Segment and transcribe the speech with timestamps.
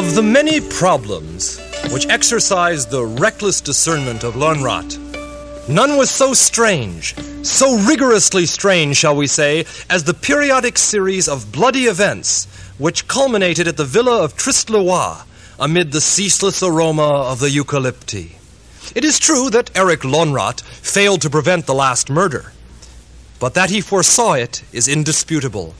[0.00, 1.60] Of the many problems
[1.90, 4.96] which exercised the reckless discernment of Lönnrot,
[5.68, 11.52] none was so strange, so rigorously strange, shall we say, as the periodic series of
[11.52, 12.46] bloody events
[12.78, 15.16] which culminated at the villa of Triste-le-Roy
[15.58, 18.36] amid the ceaseless aroma of the eucalypti.
[18.96, 22.54] It is true that Eric Lönnrot failed to prevent the last murder,
[23.38, 25.74] but that he foresaw it is indisputable.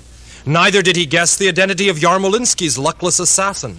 [0.45, 3.79] Neither did he guess the identity of Yarmolinsky's luckless assassin.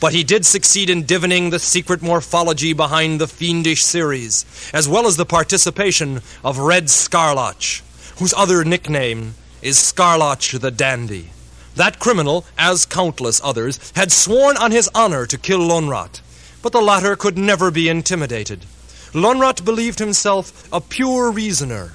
[0.00, 5.06] But he did succeed in divining the secret morphology behind the fiendish series, as well
[5.06, 7.82] as the participation of Red Scharlach,
[8.18, 11.30] whose other nickname is Scharlach the Dandy.
[11.74, 16.20] That criminal, as countless others, had sworn on his honor to kill Lönnrot,
[16.62, 18.66] but the latter could never be intimidated.
[19.12, 21.92] Lönnrot believed himself a pure reasoner,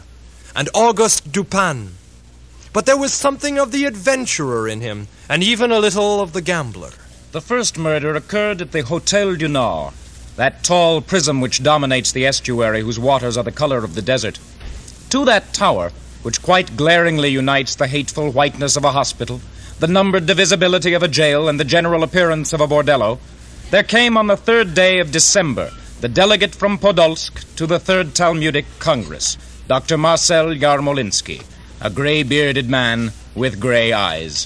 [0.55, 1.91] and Auguste Dupin.
[2.71, 6.41] But there was something of the adventurer in him, and even a little of the
[6.41, 6.91] gambler.
[7.33, 9.95] The first murder occurred at the Hotel du Nord,
[10.35, 14.37] that tall prism which dominates the estuary whose waters are the color of the desert.
[15.09, 19.41] To that tower, which quite glaringly unites the hateful whiteness of a hospital,
[19.79, 23.17] the numbered divisibility of a jail, and the general appearance of a bordello,
[23.71, 28.13] there came on the third day of December the delegate from Podolsk to the Third
[28.13, 29.97] Talmudic Congress, Dr.
[29.97, 31.43] Marcel Yarmolinsky,
[31.81, 34.45] a gray bearded man with gray eyes.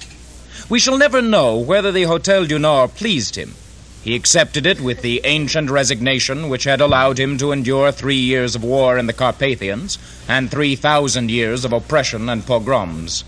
[0.69, 3.55] We shall never know whether the Hotel du Nord pleased him.
[4.03, 8.55] He accepted it with the ancient resignation which had allowed him to endure three years
[8.55, 9.97] of war in the Carpathians
[10.27, 13.23] and 3,000 years of oppression and pogroms.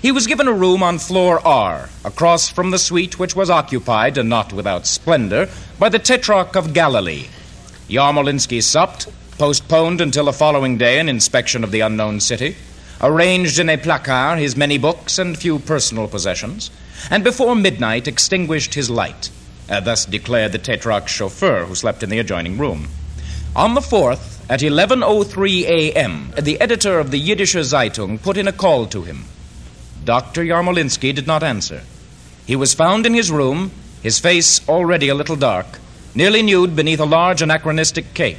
[0.00, 4.16] He was given a room on floor R, across from the suite which was occupied,
[4.16, 5.48] and not without splendor,
[5.78, 7.26] by the Tetrarch of Galilee.
[7.88, 9.08] Yarmolinsky supped,
[9.38, 12.56] postponed until the following day an inspection of the unknown city,
[13.00, 16.70] arranged in a placard his many books and few personal possessions,
[17.10, 19.30] and before midnight extinguished his light.
[19.68, 22.88] Uh, thus declared the Tetrarch's chauffeur, who slept in the adjoining room.
[23.54, 28.52] On the 4th, at 11.03 a.m., the editor of the Yiddische Zeitung put in a
[28.52, 29.24] call to him.
[30.04, 30.42] Dr.
[30.42, 31.82] Yarmolinsky did not answer.
[32.46, 33.72] He was found in his room,
[34.02, 35.78] his face already a little dark,
[36.14, 38.38] nearly nude beneath a large anachronistic cape.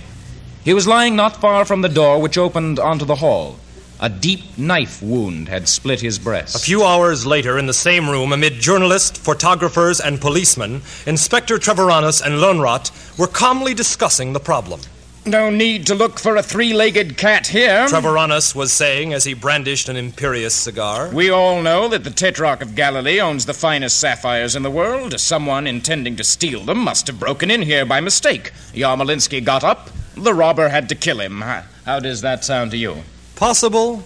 [0.64, 3.59] He was lying not far from the door which opened onto the hall.
[4.01, 6.55] A deep knife wound had split his breast.
[6.55, 12.21] A few hours later, in the same room, amid journalists, photographers, and policemen, Inspector Treviranus
[12.25, 14.79] and Lönnrot were calmly discussing the problem.
[15.25, 17.87] No need to look for a three legged cat here.
[17.89, 21.09] Treviranus was saying as he brandished an imperious cigar.
[21.13, 25.19] We all know that the Tetrarch of Galilee owns the finest sapphires in the world.
[25.19, 28.53] Someone intending to steal them must have broken in here by mistake.
[28.73, 29.89] Yarmolinsky got up.
[30.16, 31.41] The robber had to kill him.
[31.41, 33.03] How does that sound to you?
[33.39, 34.03] Possible,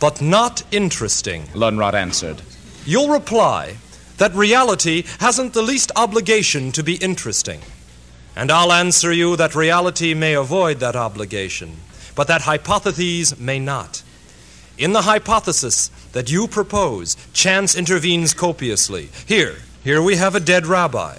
[0.00, 2.42] but not interesting, Lönnrot answered.
[2.84, 3.78] You'll reply
[4.18, 7.62] that reality hasn't the least obligation to be interesting.
[8.36, 11.78] And I'll answer you that reality may avoid that obligation,
[12.14, 14.02] but that hypotheses may not.
[14.76, 19.08] In the hypothesis that you propose, chance intervenes copiously.
[19.26, 21.16] Here, here we have a dead rabbi.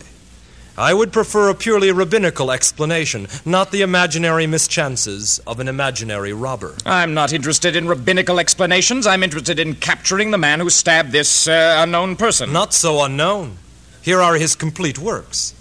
[0.78, 6.76] I would prefer a purely rabbinical explanation, not the imaginary mischances of an imaginary robber.
[6.86, 9.06] I'm not interested in rabbinical explanations.
[9.06, 12.54] I'm interested in capturing the man who stabbed this uh, unknown person.
[12.54, 13.58] Not so unknown.
[14.02, 15.54] Here are his complete works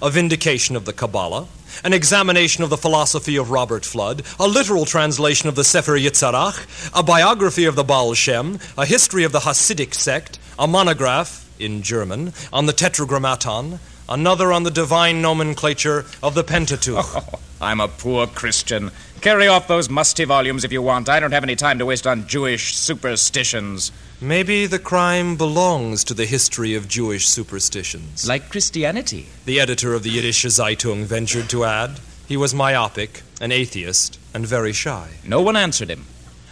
[0.00, 1.48] a vindication of the Kabbalah,
[1.82, 6.90] an examination of the philosophy of Robert Fludd, a literal translation of the Sefer Yetzirah,
[6.96, 11.82] a biography of the Baal Shem, a history of the Hasidic sect, a monograph, in
[11.82, 16.98] German, on the Tetragrammaton, another on the divine nomenclature of the Pentateuch.
[16.98, 18.90] Oh, I'm a poor Christian.
[19.20, 21.08] Carry off those musty volumes if you want.
[21.08, 23.92] I don't have any time to waste on Jewish superstitions.
[24.20, 28.26] Maybe the crime belongs to the history of Jewish superstitions.
[28.26, 29.26] Like Christianity.
[29.44, 32.00] The editor of the Yiddische Zeitung ventured to add.
[32.26, 35.08] He was myopic, an atheist, and very shy.
[35.24, 36.06] No one answered him.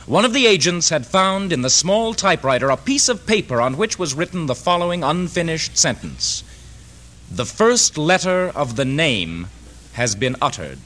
[0.07, 3.77] One of the agents had found in the small typewriter a piece of paper on
[3.77, 6.43] which was written the following unfinished sentence
[7.31, 9.49] The first letter of the name
[9.93, 10.79] has been uttered.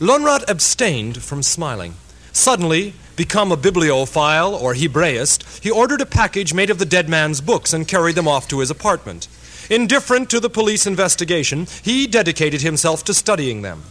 [0.00, 1.94] Lönnrot abstained from smiling.
[2.32, 7.42] Suddenly, become a bibliophile or Hebraist, he ordered a package made of the dead man's
[7.42, 9.28] books and carried them off to his apartment.
[9.68, 13.82] Indifferent to the police investigation, he dedicated himself to studying them.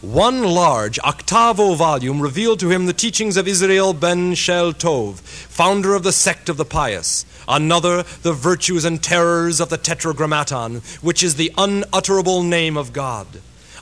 [0.00, 5.94] One large octavo volume revealed to him the teachings of Israel Baal Shem Tov, founder
[5.94, 7.24] of the sect of the pious.
[7.48, 13.26] Another, the virtues and terrors of the Tetragrammaton, which is the unutterable name of God.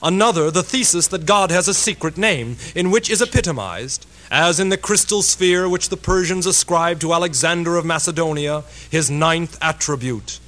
[0.02, 4.68] Another, the thesis that God has a secret name, in which is epitomized, as in
[4.70, 10.38] the crystal sphere which the Persians ascribe to Alexander of Macedonia, his ninth attribute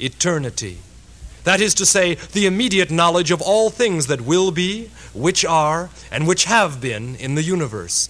[0.00, 0.78] eternity.
[1.44, 5.90] That is to say, the immediate knowledge of all things that will be, which are,
[6.10, 8.08] and which have been in the universe.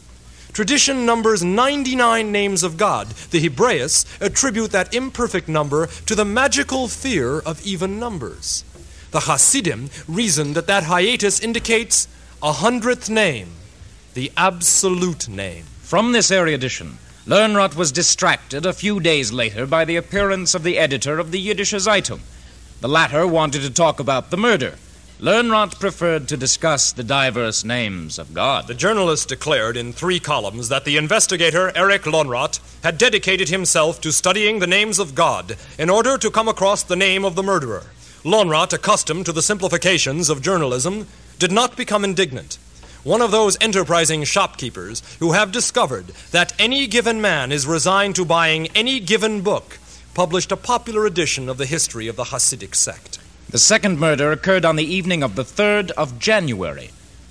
[0.56, 3.08] Tradition numbers 99 names of God.
[3.30, 8.64] The Hebraists attribute that imperfect number to the magical fear of even numbers.
[9.10, 12.08] The Hasidim reason that that hiatus indicates
[12.42, 13.50] a hundredth name,
[14.14, 15.64] the absolute name.
[15.82, 20.78] From this erudition, Lönnrot was distracted a few days later by the appearance of the
[20.78, 22.20] editor of the Yiddische Zeitung.
[22.80, 24.76] The latter wanted to talk about the murder,
[25.18, 28.66] Lönnrot preferred to discuss the diverse names of God.
[28.66, 34.12] The journalist declared in three columns that the investigator, Erich Lönnrot, had dedicated himself to
[34.12, 37.84] studying the names of God in order to come across the name of the murderer.
[38.24, 41.06] Lönnrot, accustomed to the simplifications of journalism,
[41.38, 42.58] did not become indignant.
[43.02, 48.26] One of those enterprising shopkeepers who have discovered that any given man is resigned to
[48.26, 49.78] buying any given book
[50.12, 53.18] published a popular edition of the history of the Hasidic sect.
[53.48, 56.90] The second murder occurred on the evening of the 3rd of January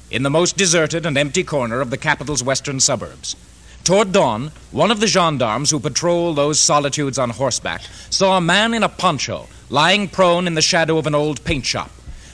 [0.10, 3.36] in the most deserted and empty corner of the capital's western suburbs.
[3.84, 8.74] Toward dawn, one of the gendarmes who patrol those solitudes on horseback saw a man
[8.74, 11.92] in a poncho lying prone in the shadow of an old paint shop.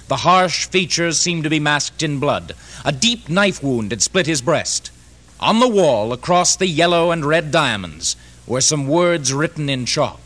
[0.09, 2.53] The harsh features seemed to be masked in blood.
[2.85, 4.91] A deep knife wound had split his breast.
[5.39, 10.20] On the wall, across the yellow and red diamonds, were some words written in chalk.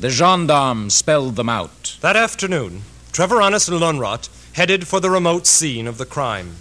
[0.00, 1.96] The gendarmes spelled them out.
[2.00, 2.82] That afternoon,
[3.12, 6.56] Treviranus and Lönnrot headed for the remote scene of the crime.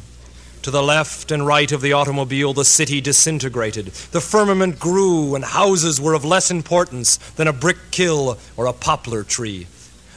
[0.61, 3.87] To the left and right of the automobile, the city disintegrated.
[3.87, 8.73] The firmament grew, and houses were of less importance than a brick kill or a
[8.73, 9.67] poplar tree.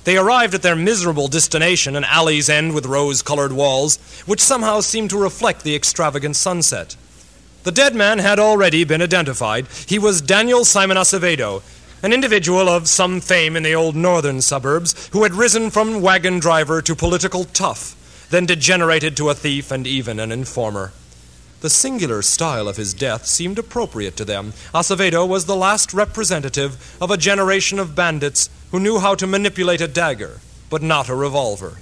[0.04, 3.96] They arrived at their miserable destination, an alley's end with rose colored walls,
[4.26, 6.94] which somehow seemed to reflect the extravagant sunset.
[7.64, 9.66] The dead man had already been identified.
[9.86, 11.62] He was Daniel Simon Acevedo,
[12.02, 16.38] an individual of some fame in the old northern suburbs who had risen from wagon
[16.38, 20.92] driver to political tough, then degenerated to a thief and even an informer.
[21.60, 24.52] The singular style of his death seemed appropriate to them.
[24.74, 29.80] Acevedo was the last representative of a generation of bandits who knew how to manipulate
[29.80, 31.78] a dagger, but not a revolver.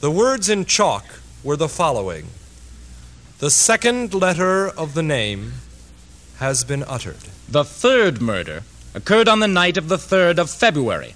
[0.00, 1.04] The words in chalk
[1.42, 2.28] were the following
[3.40, 5.54] The second letter of the name
[6.38, 7.28] has been uttered.
[7.48, 8.62] The third murder
[8.98, 11.14] occurred on the night of the 3rd of February.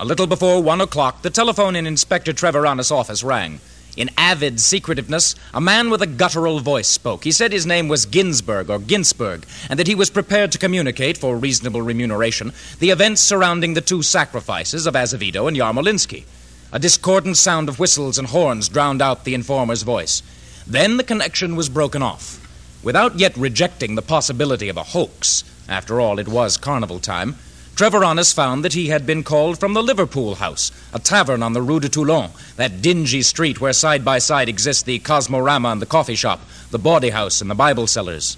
[0.00, 3.60] A little before one o'clock, the telephone in Inspector Treviranus' office rang.
[3.96, 7.22] In avid secretiveness, a man with a guttural voice spoke.
[7.22, 11.16] He said his name was Ginsburg or Ginsburg, and that he was prepared to communicate,
[11.16, 16.24] for reasonable remuneration, the events surrounding the two sacrifices of Azevedo and Yarmolinsky.
[16.72, 20.24] A discordant sound of whistles and horns drowned out the informer's voice.
[20.66, 22.44] Then the connection was broken off.
[22.82, 27.36] Without yet rejecting the possibility of a hoax, after all, it was carnival time.
[27.76, 31.62] Treviranus found that he had been called from the Liverpool House, a tavern on the
[31.62, 35.86] Rue de Toulon, that dingy street where side by side exist the Cosmorama and the
[35.86, 36.40] coffee shop,
[36.70, 38.36] the bawdy house and the Bible sellers.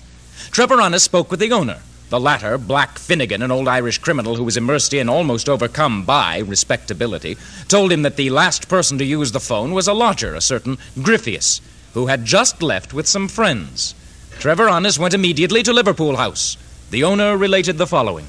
[0.53, 1.81] Treviranus spoke with the owner.
[2.11, 6.39] The latter, Black Finnegan, an old Irish criminal who was immersed in, almost overcome by,
[6.41, 10.43] respectability, told him that the last person to use the phone was a lodger, a
[10.43, 11.63] certain Gryphius,
[11.95, 13.95] who had just left with some friends.
[14.39, 16.59] Treviranus went immediately to Liverpool House.
[16.93, 18.27] The owner related the following